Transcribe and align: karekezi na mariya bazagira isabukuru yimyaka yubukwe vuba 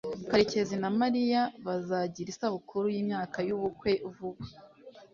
karekezi 0.29 0.75
na 0.81 0.89
mariya 0.99 1.41
bazagira 1.65 2.29
isabukuru 2.33 2.85
yimyaka 2.95 3.37
yubukwe 3.47 3.91
vuba 4.13 4.43